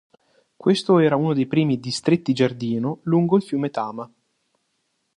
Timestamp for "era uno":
0.97-1.35